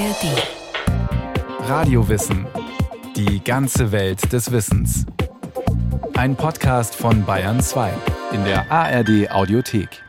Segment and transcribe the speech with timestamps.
[0.00, 1.68] ARD.
[1.68, 2.46] Radiowissen.
[3.16, 5.04] Die ganze Welt des Wissens.
[6.14, 7.92] Ein Podcast von Bayern 2
[8.32, 10.02] in der ARD Audiothek.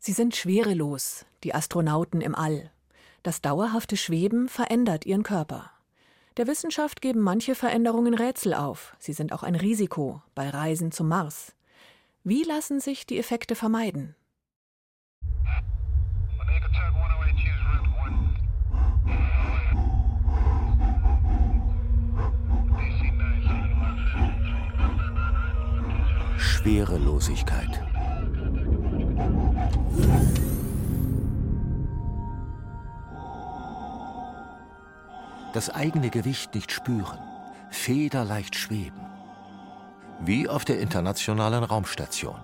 [0.00, 2.70] Sie sind schwerelos, die Astronauten im All.
[3.22, 5.70] Das dauerhafte Schweben verändert ihren Körper.
[6.36, 8.94] Der Wissenschaft geben manche Veränderungen Rätsel auf.
[8.98, 11.54] Sie sind auch ein Risiko bei Reisen zum Mars.
[12.22, 14.14] Wie lassen sich die Effekte vermeiden?
[26.66, 27.80] Schwerelosigkeit.
[35.54, 37.20] Das eigene Gewicht nicht spüren,
[37.70, 38.98] federleicht schweben.
[40.22, 42.40] Wie auf der internationalen Raumstation.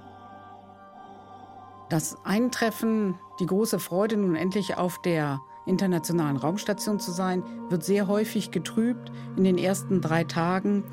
[1.88, 8.06] Das Eintreffen, die große Freude, nun endlich auf der internationalen Raumstation zu sein, wird sehr
[8.06, 10.84] häufig getrübt in den ersten drei Tagen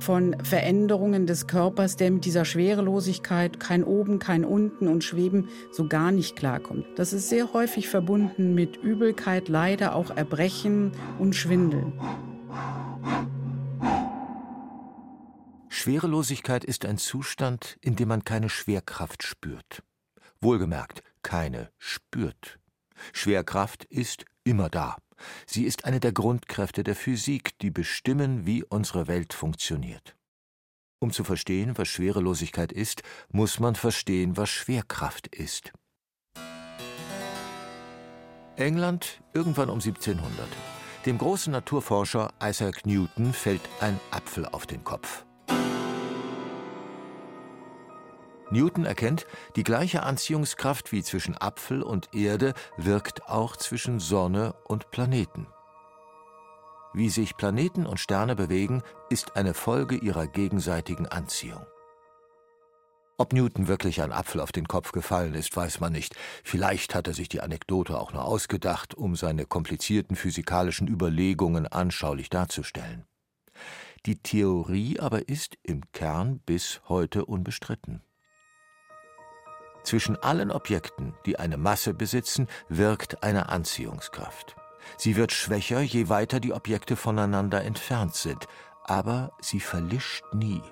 [0.00, 5.88] von Veränderungen des Körpers, der mit dieser Schwerelosigkeit kein oben, kein unten und Schweben so
[5.88, 6.86] gar nicht klarkommt.
[6.96, 11.92] Das ist sehr häufig verbunden mit Übelkeit, leider auch Erbrechen und Schwindel.
[15.68, 19.82] Schwerelosigkeit ist ein Zustand, in dem man keine Schwerkraft spürt.
[20.40, 22.58] Wohlgemerkt, keine spürt.
[23.12, 24.96] Schwerkraft ist immer da.
[25.46, 30.16] Sie ist eine der Grundkräfte der Physik, die bestimmen, wie unsere Welt funktioniert.
[31.00, 35.72] Um zu verstehen, was Schwerelosigkeit ist, muss man verstehen, was Schwerkraft ist.
[38.56, 40.48] England irgendwann um 1700.
[41.06, 45.24] Dem großen Naturforscher Isaac Newton fällt ein Apfel auf den Kopf.
[48.50, 54.90] Newton erkennt, die gleiche Anziehungskraft wie zwischen Apfel und Erde wirkt auch zwischen Sonne und
[54.90, 55.46] Planeten.
[56.94, 61.66] Wie sich Planeten und Sterne bewegen, ist eine Folge ihrer gegenseitigen Anziehung.
[63.18, 66.14] Ob Newton wirklich ein Apfel auf den Kopf gefallen ist, weiß man nicht.
[66.44, 72.30] Vielleicht hat er sich die Anekdote auch nur ausgedacht, um seine komplizierten physikalischen Überlegungen anschaulich
[72.30, 73.06] darzustellen.
[74.06, 78.02] Die Theorie aber ist im Kern bis heute unbestritten.
[79.84, 84.56] Zwischen allen Objekten, die eine Masse besitzen, wirkt eine Anziehungskraft.
[84.96, 88.46] Sie wird schwächer, je weiter die Objekte voneinander entfernt sind,
[88.84, 90.62] aber sie verlischt nie.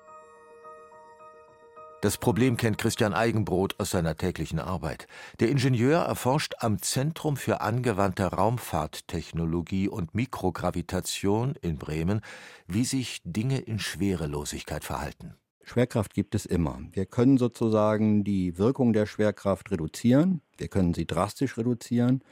[2.03, 5.09] Das Problem kennt Christian Eigenbrot aus seiner täglichen Arbeit.
[5.41, 12.21] Der Ingenieur erforscht am Zentrum für angewandte Raumfahrttechnologie und Mikrogravitation in Bremen,
[12.67, 15.35] wie sich Dinge in Schwerelosigkeit verhalten.
[15.69, 16.79] Schwerkraft gibt es immer.
[16.93, 20.41] Wir können sozusagen die Wirkung der Schwerkraft reduzieren.
[20.57, 22.23] Wir können sie drastisch reduzieren.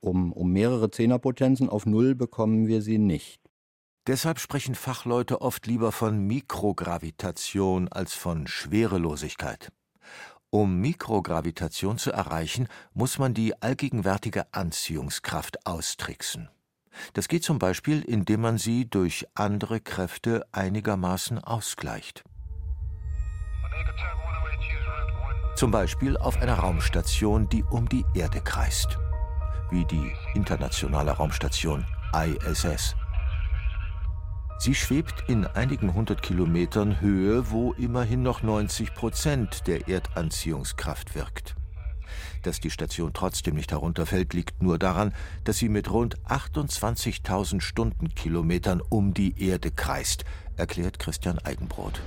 [0.00, 3.40] Um, um mehrere Zehnerpotenzen auf Null bekommen wir sie nicht.
[4.06, 9.70] Deshalb sprechen Fachleute oft lieber von Mikrogravitation als von Schwerelosigkeit.
[10.48, 16.48] Um Mikrogravitation zu erreichen, muss man die allgegenwärtige Anziehungskraft austricksen.
[17.12, 22.24] Das geht zum Beispiel, indem man sie durch andere Kräfte einigermaßen ausgleicht.
[25.54, 28.98] Zum Beispiel auf einer Raumstation, die um die Erde kreist,
[29.70, 31.84] wie die internationale Raumstation
[32.14, 32.96] ISS.
[34.58, 41.56] Sie schwebt in einigen hundert Kilometern Höhe, wo immerhin noch 90 Prozent der Erdanziehungskraft wirkt.
[42.42, 48.80] Dass die Station trotzdem nicht herunterfällt, liegt nur daran, dass sie mit rund 28.000 Stundenkilometern
[48.88, 50.24] um die Erde kreist,
[50.56, 52.00] erklärt Christian Eigenbrot.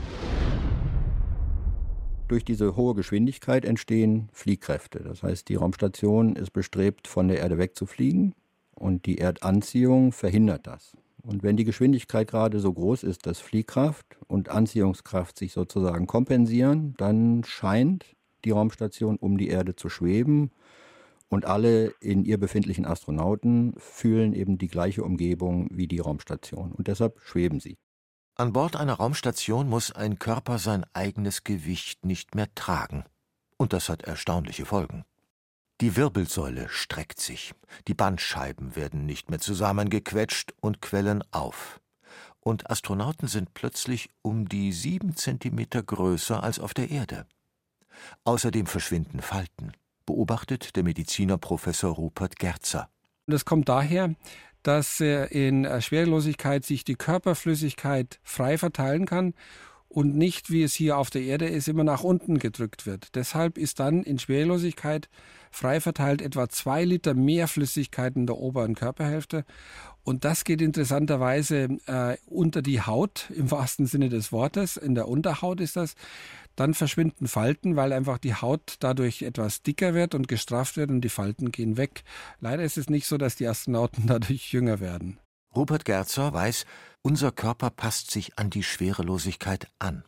[2.28, 5.00] Durch diese hohe Geschwindigkeit entstehen Fliehkräfte.
[5.00, 8.34] Das heißt, die Raumstation ist bestrebt, von der Erde wegzufliegen
[8.74, 10.98] und die Erdanziehung verhindert das.
[11.22, 16.96] Und wenn die Geschwindigkeit gerade so groß ist, dass Fliehkraft und Anziehungskraft sich sozusagen kompensieren,
[16.98, 20.52] dann scheint die Raumstation um die Erde zu schweben
[21.30, 26.88] und alle in ihr befindlichen Astronauten fühlen eben die gleiche Umgebung wie die Raumstation und
[26.88, 27.78] deshalb schweben sie.
[28.38, 33.06] An Bord einer Raumstation muss ein Körper sein eigenes Gewicht nicht mehr tragen.
[33.56, 35.06] Und das hat erstaunliche Folgen.
[35.80, 37.54] Die Wirbelsäule streckt sich,
[37.88, 41.80] die Bandscheiben werden nicht mehr zusammengequetscht und quellen auf.
[42.42, 47.26] Und Astronauten sind plötzlich um die sieben Zentimeter größer als auf der Erde.
[48.26, 49.72] Außerdem verschwinden Falten,
[50.06, 52.90] beobachtet der Mediziner Professor Rupert Gerzer.
[53.28, 54.14] Das kommt daher,
[54.68, 59.34] dass in Schwerelosigkeit sich die Körperflüssigkeit frei verteilen kann
[59.96, 63.16] und nicht, wie es hier auf der Erde ist, immer nach unten gedrückt wird.
[63.16, 65.08] Deshalb ist dann in Schwerelosigkeit
[65.52, 69.46] frei verteilt etwa zwei Liter mehr Flüssigkeit in der oberen Körperhälfte.
[70.04, 74.76] Und das geht interessanterweise äh, unter die Haut, im wahrsten Sinne des Wortes.
[74.76, 75.96] In der Unterhaut ist das.
[76.56, 81.02] Dann verschwinden Falten, weil einfach die Haut dadurch etwas dicker wird und gestrafft wird und
[81.02, 82.04] die Falten gehen weg.
[82.40, 85.20] Leider ist es nicht so, dass die Astronauten dadurch jünger werden.
[85.56, 86.66] Rupert Gerzer weiß,
[87.02, 90.04] unser Körper passt sich an die Schwerelosigkeit an.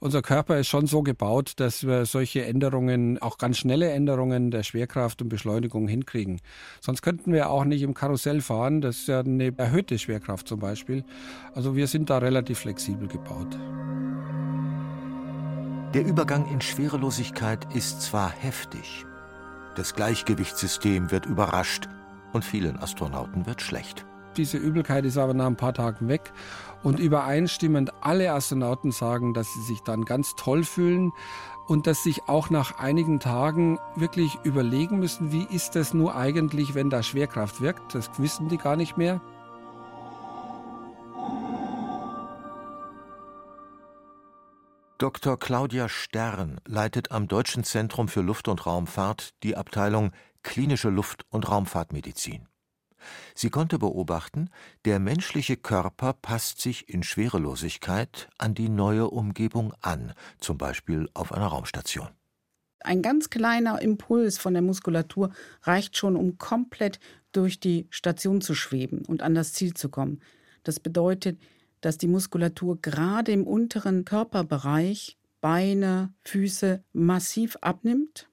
[0.00, 4.62] Unser Körper ist schon so gebaut, dass wir solche Änderungen, auch ganz schnelle Änderungen der
[4.62, 6.40] Schwerkraft und Beschleunigung hinkriegen.
[6.80, 8.80] Sonst könnten wir auch nicht im Karussell fahren.
[8.80, 11.04] Das ist ja eine erhöhte Schwerkraft zum Beispiel.
[11.52, 13.58] Also wir sind da relativ flexibel gebaut.
[15.94, 19.06] Der Übergang in Schwerelosigkeit ist zwar heftig,
[19.74, 21.88] das Gleichgewichtssystem wird überrascht
[22.34, 24.04] und vielen Astronauten wird schlecht.
[24.36, 26.30] Diese Übelkeit ist aber nach ein paar Tagen weg
[26.82, 31.10] und übereinstimmend alle Astronauten sagen, dass sie sich dann ganz toll fühlen
[31.68, 36.74] und dass sich auch nach einigen Tagen wirklich überlegen müssen, wie ist das nur eigentlich,
[36.74, 37.94] wenn da Schwerkraft wirkt.
[37.94, 39.22] Das wissen die gar nicht mehr.
[44.98, 45.38] Dr.
[45.38, 50.10] Claudia Stern leitet am Deutschen Zentrum für Luft- und Raumfahrt die Abteilung
[50.42, 52.48] Klinische Luft- und Raumfahrtmedizin.
[53.36, 54.50] Sie konnte beobachten,
[54.86, 61.30] der menschliche Körper passt sich in Schwerelosigkeit an die neue Umgebung an, zum Beispiel auf
[61.30, 62.08] einer Raumstation.
[62.80, 65.30] Ein ganz kleiner Impuls von der Muskulatur
[65.62, 66.98] reicht schon, um komplett
[67.30, 70.20] durch die Station zu schweben und an das Ziel zu kommen.
[70.64, 71.38] Das bedeutet,
[71.80, 78.28] dass die Muskulatur gerade im unteren Körperbereich, Beine, Füße massiv abnimmt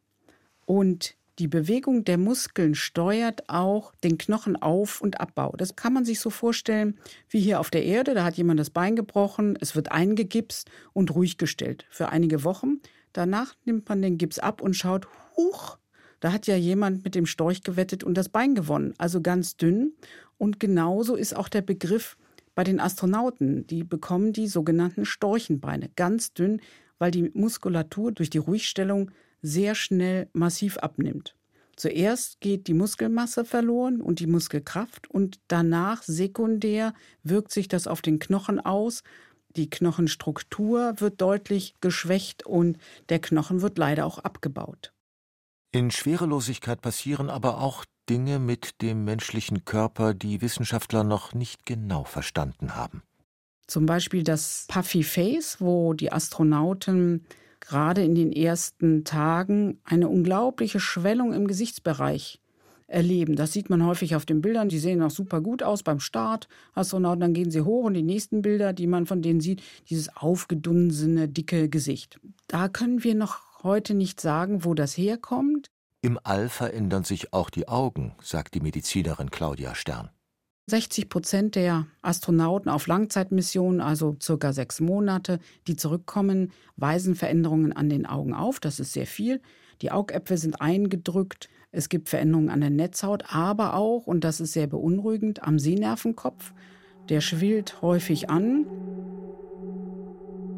[0.65, 5.53] und die Bewegung der Muskeln steuert auch den Knochenauf- und Abbau.
[5.57, 6.97] Das kann man sich so vorstellen
[7.29, 8.13] wie hier auf der Erde.
[8.13, 12.79] Da hat jemand das Bein gebrochen, es wird eingegipst und ruhig gestellt für einige Wochen.
[13.11, 15.77] Danach nimmt man den Gips ab und schaut, huch,
[16.21, 18.93] da hat ja jemand mit dem Storch gewettet und das Bein gewonnen.
[18.97, 19.93] Also ganz dünn.
[20.37, 22.17] Und genauso ist auch der Begriff
[22.55, 23.67] bei den Astronauten.
[23.67, 25.89] Die bekommen die sogenannten Storchenbeine.
[25.95, 26.61] Ganz dünn,
[26.97, 29.11] weil die Muskulatur durch die Ruhigstellung
[29.41, 31.35] sehr schnell massiv abnimmt.
[31.75, 38.01] Zuerst geht die Muskelmasse verloren und die Muskelkraft und danach sekundär wirkt sich das auf
[38.01, 39.03] den Knochen aus.
[39.57, 42.77] Die Knochenstruktur wird deutlich geschwächt und
[43.09, 44.93] der Knochen wird leider auch abgebaut.
[45.73, 52.03] In Schwerelosigkeit passieren aber auch Dinge mit dem menschlichen Körper, die Wissenschaftler noch nicht genau
[52.03, 53.03] verstanden haben.
[53.67, 57.25] Zum Beispiel das Puffy Face, wo die Astronauten
[57.59, 62.39] gerade in den ersten Tagen eine unglaubliche Schwellung im Gesichtsbereich
[62.87, 63.35] erleben.
[63.35, 64.69] Das sieht man häufig auf den Bildern.
[64.69, 66.47] Die sehen auch super gut aus beim Start.
[66.73, 70.15] Astronauten, dann gehen sie hoch und die nächsten Bilder, die man von denen sieht, dieses
[70.15, 72.19] aufgedunsene, dicke Gesicht.
[72.47, 75.71] Da können wir noch heute nicht sagen, wo das herkommt.
[76.05, 80.11] Im All verändern sich auch die Augen, sagt die Medizinerin Claudia Stern.
[80.67, 87.89] 60 Prozent der Astronauten auf Langzeitmissionen, also circa sechs Monate, die zurückkommen, weisen Veränderungen an
[87.89, 88.59] den Augen auf.
[88.59, 89.41] Das ist sehr viel.
[89.81, 91.49] Die Augäpfel sind eingedrückt.
[91.71, 96.53] Es gibt Veränderungen an der Netzhaut, aber auch, und das ist sehr beunruhigend, am Sehnervenkopf.
[97.09, 98.67] Der schwillt häufig an.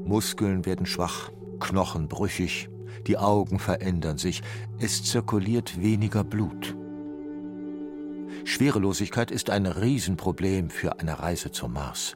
[0.04, 2.68] Muskeln werden schwach, Knochen brüchig,
[3.08, 4.42] die Augen verändern sich,
[4.80, 6.76] es zirkuliert weniger Blut.
[8.44, 12.16] Schwerelosigkeit ist ein Riesenproblem für eine Reise zum Mars.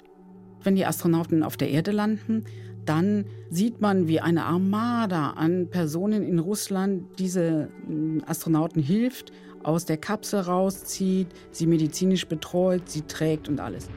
[0.64, 2.46] Wenn die Astronauten auf der Erde landen,
[2.86, 9.32] dann sieht man, wie eine Armada an Personen in Russland diese hm, Astronauten hilft,
[9.64, 13.90] aus der Kapsel rauszieht, sie medizinisch betreut, sie trägt und alles.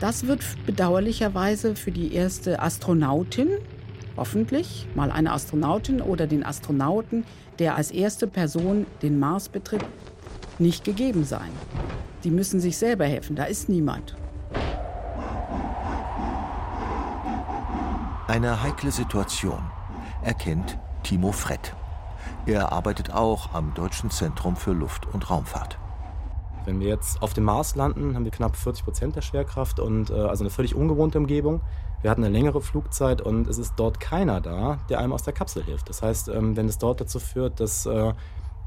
[0.00, 3.48] Das wird bedauerlicherweise für die erste Astronautin,
[4.16, 7.24] hoffentlich mal eine Astronautin oder den Astronauten,
[7.58, 9.84] der als erste Person den Mars betritt,
[10.58, 11.50] nicht gegeben sein.
[12.24, 14.16] Die müssen sich selber helfen, da ist niemand.
[18.28, 19.60] Eine heikle Situation
[20.22, 21.74] erkennt Timo Frett.
[22.46, 25.78] Er arbeitet auch am Deutschen Zentrum für Luft- und Raumfahrt.
[26.64, 30.10] Wenn wir jetzt auf dem Mars landen, haben wir knapp 40 Prozent der Schwerkraft und
[30.10, 31.60] äh, also eine völlig ungewohnte Umgebung.
[32.02, 35.34] Wir hatten eine längere Flugzeit und es ist dort keiner da, der einem aus der
[35.34, 35.88] Kapsel hilft.
[35.88, 38.14] Das heißt, ähm, wenn es dort dazu führt, dass äh,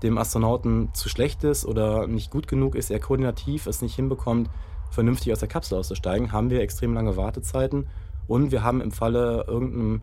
[0.04, 4.50] dem Astronauten zu schlecht ist oder nicht gut genug ist, er koordinativ es nicht hinbekommt,
[4.92, 7.88] vernünftig aus der Kapsel auszusteigen, haben wir extrem lange Wartezeiten
[8.28, 10.02] und wir haben im Falle irgendeines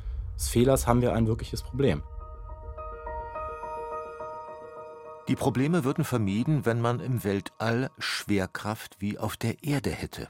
[0.49, 2.03] Fehlers haben wir ein wirkliches Problem.
[5.29, 10.27] Die Probleme würden vermieden, wenn man im Weltall Schwerkraft wie auf der Erde hätte.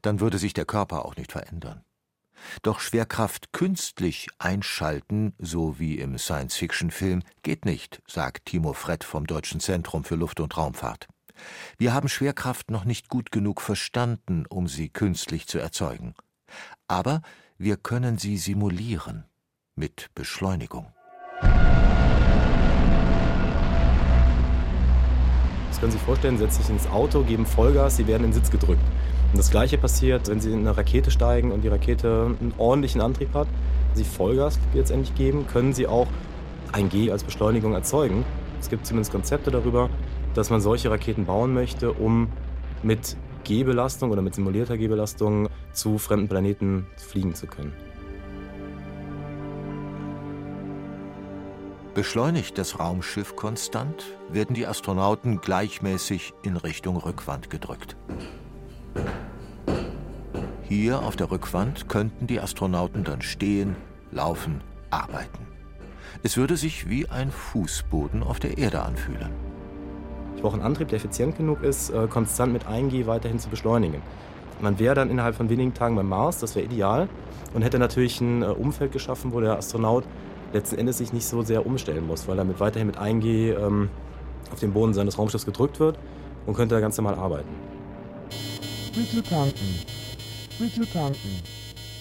[0.00, 1.84] Dann würde sich der Körper auch nicht verändern.
[2.62, 9.60] Doch Schwerkraft künstlich einschalten, so wie im Science-Fiction-Film, geht nicht, sagt Timo Frett vom Deutschen
[9.60, 11.08] Zentrum für Luft- und Raumfahrt.
[11.76, 16.14] Wir haben Schwerkraft noch nicht gut genug verstanden, um sie künstlich zu erzeugen.
[16.88, 17.22] Aber
[17.58, 19.24] wir können sie simulieren
[19.74, 20.92] mit Beschleunigung.
[25.68, 28.34] Das können Sie sich vorstellen, setzen sich ins Auto, geben Vollgas, Sie werden in den
[28.34, 28.82] Sitz gedrückt.
[29.32, 33.00] Und das gleiche passiert, wenn Sie in eine Rakete steigen und die Rakete einen ordentlichen
[33.00, 33.46] Antrieb hat,
[33.94, 36.06] Sie Vollgas letztendlich geben, können Sie auch
[36.72, 38.24] ein G als Beschleunigung erzeugen.
[38.60, 39.90] Es gibt zumindest Konzepte darüber,
[40.34, 42.28] dass man solche Raketen bauen möchte, um
[42.82, 47.72] mit G-Belastung oder mit simulierter G-Belastung zu fremden Planeten fliegen zu können.
[51.94, 57.96] Beschleunigt das Raumschiff konstant, werden die Astronauten gleichmäßig in Richtung Rückwand gedrückt.
[60.68, 63.74] Hier auf der Rückwand könnten die Astronauten dann stehen,
[64.10, 64.60] laufen,
[64.90, 65.46] arbeiten.
[66.22, 69.30] Es würde sich wie ein Fußboden auf der Erde anfühlen.
[70.36, 74.02] Ich brauche einen Antrieb, der effizient genug ist, äh, konstant mit 1G weiterhin zu beschleunigen.
[74.60, 77.08] Man wäre dann innerhalb von wenigen Tagen beim Mars, das wäre ideal,
[77.54, 80.04] und hätte natürlich ein äh, Umfeld geschaffen, wo der Astronaut
[80.52, 83.88] letzten Endes sich nicht so sehr umstellen muss, weil er mit weiterhin mit 1G ähm,
[84.52, 85.98] auf den Boden seines Raumschiffs gedrückt wird
[86.44, 87.48] und könnte da ganz normal arbeiten.
[88.94, 89.97] Bitte tanken.
[90.58, 91.42] Bitte tanken.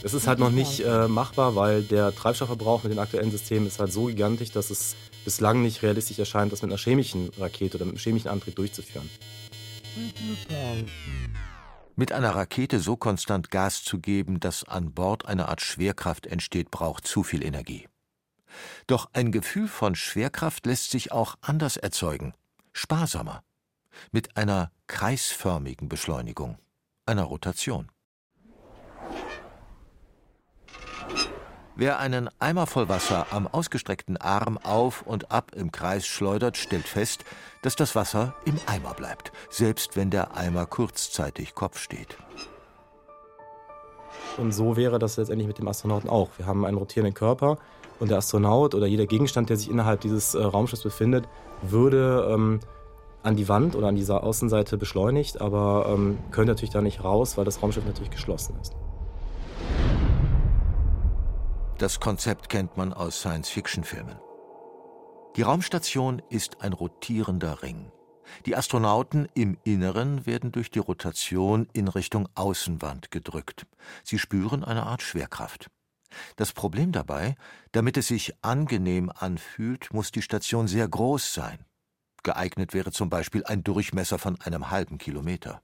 [0.04, 3.80] Es ist halt noch nicht äh, machbar, weil der Treibstoffverbrauch mit den aktuellen Systemen ist
[3.80, 4.96] halt so gigantisch, dass es
[5.26, 9.10] bislang nicht realistisch erscheint, das mit einer chemischen Rakete oder mit einem chemischen Antrieb durchzuführen.
[11.96, 16.70] Mit einer Rakete so konstant Gas zu geben, dass an Bord eine Art Schwerkraft entsteht,
[16.72, 17.88] braucht zu viel Energie.
[18.86, 22.34] Doch ein Gefühl von Schwerkraft lässt sich auch anders erzeugen,
[22.72, 23.44] sparsamer,
[24.12, 26.58] mit einer kreisförmigen Beschleunigung,
[27.06, 27.90] einer Rotation.
[31.80, 36.88] Wer einen Eimer voll Wasser am ausgestreckten Arm auf und ab im Kreis schleudert, stellt
[36.88, 37.24] fest,
[37.62, 42.18] dass das Wasser im Eimer bleibt, selbst wenn der Eimer kurzzeitig Kopf steht.
[44.40, 46.30] Und so wäre das letztendlich mit dem Astronauten auch.
[46.38, 47.60] Wir haben einen rotierenden Körper
[48.00, 51.30] und der Astronaut oder jeder Gegenstand, der sich innerhalb dieses äh, Raumschiffs befindet,
[51.62, 52.60] würde ähm,
[53.22, 57.38] an die Wand oder an dieser Außenseite beschleunigt, aber ähm, könnte natürlich da nicht raus,
[57.38, 58.74] weil das Raumschiff natürlich geschlossen ist.
[61.78, 64.20] Das Konzept kennt man aus Science-Fiction-Filmen.
[65.36, 67.92] Die Raumstation ist ein rotierender Ring.
[68.48, 73.68] Die Astronauten im Inneren werden durch die Rotation in Richtung Außenwand gedrückt.
[74.04, 75.70] Sie spüren eine Art Schwerkraft.
[76.36, 77.36] Das Problem dabei,
[77.74, 81.64] damit es sich angenehm anfühlt, muss die Station sehr groß sein.
[82.24, 85.62] Geeignet wäre zum Beispiel ein Durchmesser von einem halben Kilometer.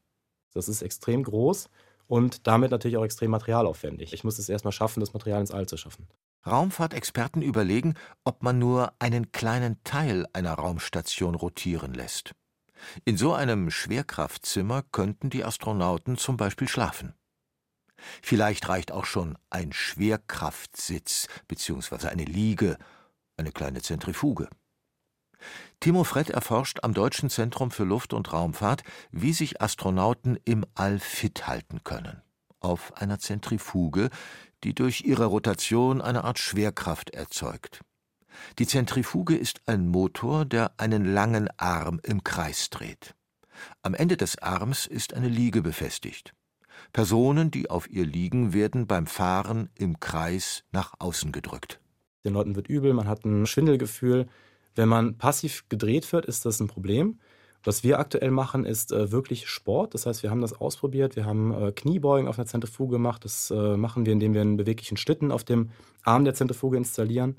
[0.54, 1.70] Das ist extrem groß
[2.08, 4.14] und damit natürlich auch extrem materialaufwendig.
[4.14, 6.08] Ich muss es erstmal schaffen, das Material ins All zu schaffen.
[6.46, 7.96] Raumfahrtexperten überlegen,
[8.26, 12.34] ob man nur einen kleinen Teil einer Raumstation rotieren lässt.
[13.06, 17.14] In so einem Schwerkraftzimmer könnten die Astronauten zum Beispiel schlafen.
[18.22, 22.08] Vielleicht reicht auch schon ein Schwerkraftsitz bzw.
[22.08, 22.78] eine Liege,
[23.38, 24.50] eine kleine Zentrifuge.
[25.80, 31.00] Timo Frett erforscht am Deutschen Zentrum für Luft- und Raumfahrt, wie sich Astronauten im All
[31.00, 32.22] fit halten können.
[32.60, 34.10] Auf einer Zentrifuge,
[34.64, 37.82] die durch ihre Rotation eine Art Schwerkraft erzeugt.
[38.60, 43.16] Die Zentrifuge ist ein Motor, der einen langen Arm im Kreis dreht.
[43.82, 46.34] Am Ende des Arms ist eine Liege befestigt.
[46.92, 51.80] Personen, die auf ihr liegen, werden beim Fahren im Kreis nach außen gedrückt.
[52.26, 54.28] Den Leuten wird übel, man hat ein Schwindelgefühl.
[54.76, 57.20] Wenn man passiv gedreht wird, ist das ein Problem.
[57.66, 59.94] Was wir aktuell machen, ist äh, wirklich Sport.
[59.94, 61.16] Das heißt, wir haben das ausprobiert.
[61.16, 63.24] Wir haben äh, Kniebeugen auf einer Zentrifuge gemacht.
[63.24, 65.70] Das äh, machen wir, indem wir einen beweglichen Schlitten auf dem
[66.04, 67.38] Arm der Zentrifuge installieren.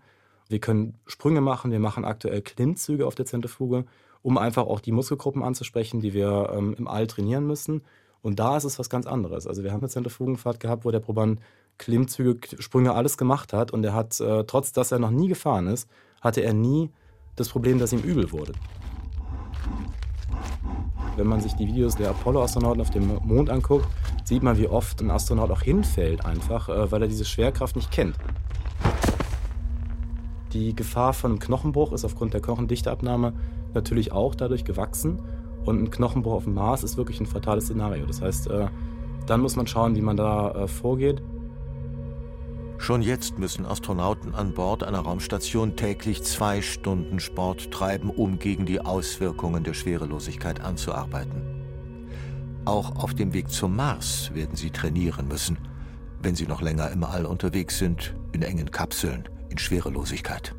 [0.49, 1.73] Wir können Sprünge machen.
[1.73, 3.85] Wir machen aktuell Klimmzüge auf der Zentrifuge,
[4.23, 7.83] um einfach auch die Muskelgruppen anzusprechen, die wir ähm, im All trainieren müssen.
[8.23, 9.47] Und da ist es was ganz anderes.
[9.47, 11.41] Also wir haben eine Zentrifugenfahrt gehabt, wo der Proband
[11.77, 13.73] Klimmzüge, Sprünge, alles gemacht hat.
[13.73, 15.91] Und er hat, äh, trotz dass er noch nie gefahren ist,
[16.23, 16.91] hatte er nie
[17.37, 18.53] das Problem, dass ihm übel wurde.
[21.17, 23.87] Wenn man sich die Videos der Apollo-Astronauten auf dem Mond anguckt,
[24.25, 27.91] sieht man, wie oft ein Astronaut auch hinfällt, einfach, äh, weil er diese Schwerkraft nicht
[27.91, 28.17] kennt.
[30.53, 33.33] Die Gefahr von einem Knochenbruch ist aufgrund der Knochendichteabnahme
[33.75, 35.21] natürlich auch dadurch gewachsen.
[35.65, 38.07] Und ein Knochenbruch auf dem Mars ist wirklich ein fatales Szenario.
[38.07, 38.69] Das heißt, äh,
[39.27, 41.23] dann muss man schauen, wie man da äh, vorgeht.
[42.85, 48.67] Schon jetzt müssen Astronauten an Bord einer Raumstation täglich zwei Stunden Sport treiben, um gegen
[48.67, 51.65] die Auswirkungen der Schwerelosigkeit anzuarbeiten.
[52.67, 55.57] Auch auf dem Weg zum Mars werden sie trainieren müssen,
[56.21, 60.55] wenn sie noch länger im All unterwegs sind, in engen Kapseln, in Schwerelosigkeit.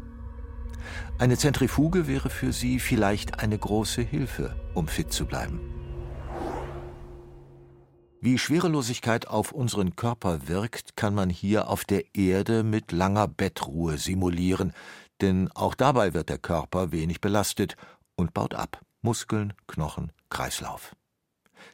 [1.20, 5.75] Eine Zentrifuge wäre für sie vielleicht eine große Hilfe, um fit zu bleiben.
[8.26, 14.00] Wie Schwerelosigkeit auf unseren Körper wirkt, kann man hier auf der Erde mit langer Bettruhe
[14.00, 14.74] simulieren,
[15.22, 17.78] denn auch dabei wird der Körper wenig belastet
[18.16, 20.96] und baut ab Muskeln, Knochen, Kreislauf.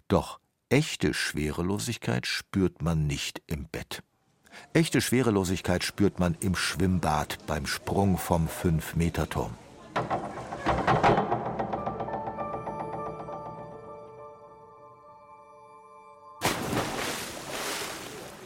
[0.09, 4.03] Doch echte Schwerelosigkeit spürt man nicht im Bett.
[4.73, 9.55] Echte Schwerelosigkeit spürt man im Schwimmbad beim Sprung vom Fünf-Meter-Turm.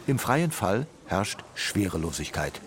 [0.07, 2.61] Im freien Fall herrscht Schwerelosigkeit.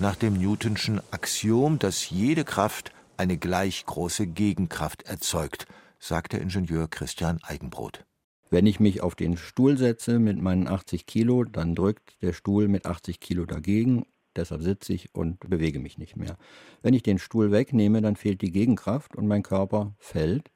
[0.00, 5.66] Nach dem Newtonschen Axiom, dass jede Kraft eine gleich große Gegenkraft erzeugt,
[5.98, 8.04] sagt der Ingenieur Christian Eigenbrot.
[8.50, 12.68] Wenn ich mich auf den Stuhl setze mit meinen 80 Kilo, dann drückt der Stuhl
[12.68, 14.04] mit 80 Kilo dagegen.
[14.36, 16.36] Deshalb sitze ich und bewege mich nicht mehr.
[16.82, 20.50] Wenn ich den Stuhl wegnehme, dann fehlt die Gegenkraft und mein Körper fällt.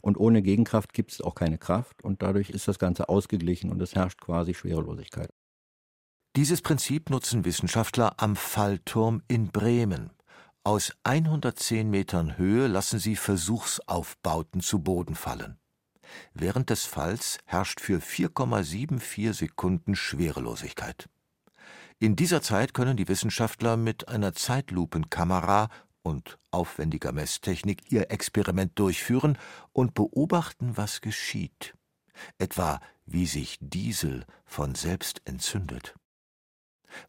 [0.00, 3.82] Und ohne Gegenkraft gibt es auch keine Kraft und dadurch ist das Ganze ausgeglichen und
[3.82, 5.30] es herrscht quasi Schwerelosigkeit.
[6.36, 10.10] Dieses Prinzip nutzen Wissenschaftler am Fallturm in Bremen.
[10.64, 15.58] Aus 110 Metern Höhe lassen sie Versuchsaufbauten zu Boden fallen.
[16.32, 21.08] Während des Falls herrscht für 4,74 Sekunden Schwerelosigkeit.
[22.00, 25.68] In dieser Zeit können die Wissenschaftler mit einer Zeitlupenkamera
[26.02, 29.38] und aufwendiger Messtechnik ihr Experiment durchführen
[29.72, 31.76] und beobachten, was geschieht.
[32.38, 35.94] Etwa wie sich Diesel von selbst entzündet.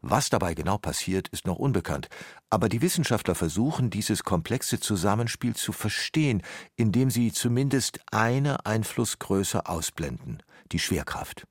[0.00, 2.08] Was dabei genau passiert, ist noch unbekannt,
[2.50, 6.42] aber die Wissenschaftler versuchen, dieses komplexe Zusammenspiel zu verstehen,
[6.76, 11.46] indem sie zumindest eine Einflussgröße ausblenden, die Schwerkraft.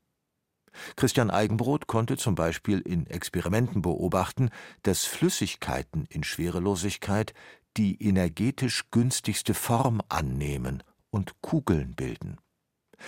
[0.95, 4.49] Christian Eigenbrot konnte zum Beispiel in Experimenten beobachten,
[4.83, 7.33] dass Flüssigkeiten in Schwerelosigkeit
[7.77, 12.37] die energetisch günstigste Form annehmen und Kugeln bilden.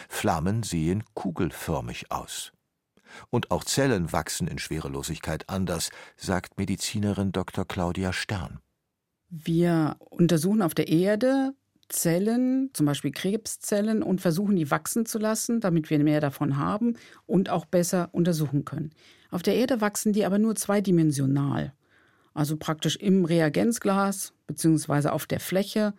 [0.09, 2.51] Flammen sehen kugelförmig aus.
[3.29, 7.65] Und auch Zellen wachsen in Schwerelosigkeit anders, sagt Medizinerin Dr.
[7.65, 8.59] Claudia Stern.
[9.29, 11.53] Wir untersuchen auf der Erde
[11.89, 16.97] Zellen, zum Beispiel Krebszellen, und versuchen die wachsen zu lassen, damit wir mehr davon haben
[17.25, 18.91] und auch besser untersuchen können.
[19.31, 21.73] Auf der Erde wachsen die aber nur zweidimensional,
[22.33, 25.09] also praktisch im Reagenzglas bzw.
[25.09, 25.93] auf der Fläche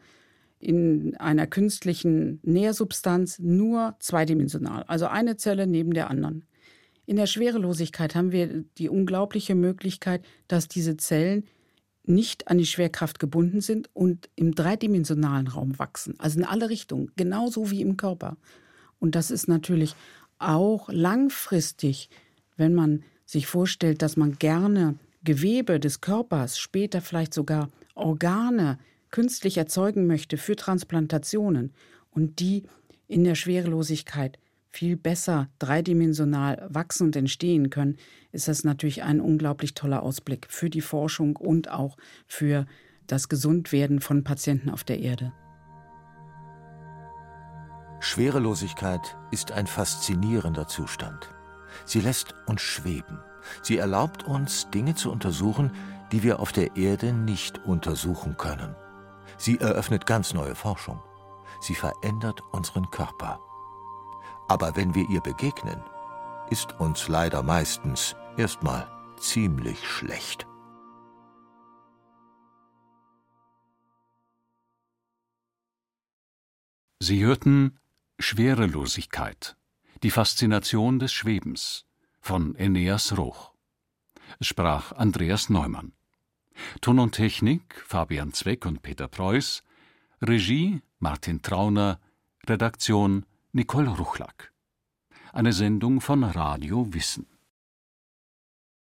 [0.61, 6.48] in einer künstlichen Nährsubstanz nur zweidimensional, also eine Zelle neben der anderen.
[7.09, 11.45] In der Schwerelosigkeit haben wir die unglaubliche Möglichkeit, dass diese Zellen
[12.05, 17.11] nicht an die Schwerkraft gebunden sind und im dreidimensionalen Raum wachsen, also in alle Richtungen,
[17.17, 18.37] genauso wie im Körper.
[18.99, 19.97] Und das ist natürlich
[20.39, 22.11] auch langfristig,
[22.59, 28.79] wenn man sich vorstellt, dass man gerne Gewebe des Körpers, später vielleicht sogar Organe
[29.11, 31.73] künstlich erzeugen möchte für Transplantationen
[32.11, 32.65] und die
[33.07, 34.39] in der Schwerelosigkeit
[34.71, 37.97] viel besser dreidimensional wachsen und entstehen können,
[38.33, 42.67] ist das natürlich ein unglaublich toller Ausblick für die Forschung und auch für
[43.07, 45.33] das Gesundwerden von Patienten auf der Erde.
[48.01, 51.35] Schwerelosigkeit ist ein faszinierender Zustand.
[51.85, 53.19] Sie lässt uns schweben.
[53.63, 55.73] Sie erlaubt uns, Dinge zu untersuchen,
[56.13, 58.75] die wir auf der Erde nicht untersuchen können.
[59.37, 61.01] Sie eröffnet ganz neue Forschung.
[61.61, 63.41] Sie verändert unseren Körper.
[64.49, 65.81] Aber wenn wir ihr begegnen,
[66.51, 70.47] ist uns leider meistens erstmal ziemlich schlecht.
[77.01, 77.79] Sie hörten
[78.19, 79.57] Schwerelosigkeit,
[80.03, 81.87] die Faszination des Schwebens
[82.21, 83.53] von Eneas Roch.
[84.41, 85.93] Es sprach Andreas Neumann.
[86.81, 89.63] Ton und Technik Fabian Zweck und Peter Preuß,
[90.21, 92.01] Regie Martin Trauner,
[92.47, 94.53] Redaktion Nicole Ruchlack.
[95.33, 97.38] Eine Sendung von Radio Wissen.